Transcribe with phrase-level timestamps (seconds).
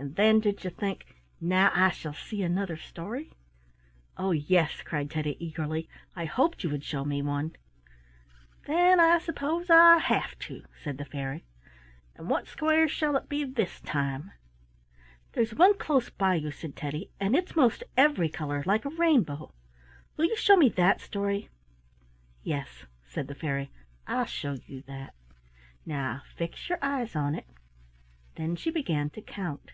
[0.00, 1.04] "And then did you think,
[1.42, 3.34] 'Now I shall see another story'?"
[4.16, 5.90] "Oh, yes!" cried Teddy, eagerly.
[6.16, 7.54] "I hoped you would show me one."
[8.66, 11.44] "Then I suppose I'll have to," said the fairy.
[12.16, 14.32] "And what square shall it be this time?"
[15.32, 19.52] "There's one close by you," said Teddy, "and it's most every color, like a rainbow.
[20.16, 21.50] Will you show me that story?"
[22.42, 23.70] "Yes," said the fairy,
[24.06, 25.12] "I'll show you that.
[25.84, 27.44] Now fix your eyes on it."
[28.36, 29.72] Then she began to count.